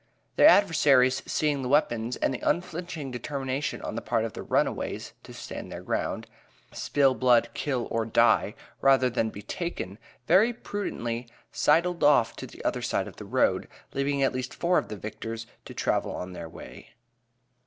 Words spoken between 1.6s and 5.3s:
the weapons, and the unflinching determination on the part of the runaways